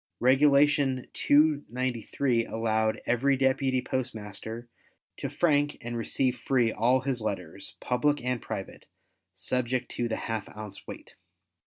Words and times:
Regulation 0.19 1.05
293, 1.13 2.47
allowed 2.47 2.99
every 3.05 3.37
deputy 3.37 3.83
postmaster 3.83 4.67
to 5.17 5.29
frank 5.29 5.77
and 5.79 5.95
receive 5.95 6.39
free 6.39 6.71
all 6.71 7.01
his 7.01 7.21
letters, 7.21 7.75
public 7.79 8.19
and 8.25 8.41
private, 8.41 8.87
subject 9.35 9.91
to 9.91 10.07
the 10.09 10.15
½ 10.15 10.57
ounce 10.57 10.87
weight. 10.87 11.13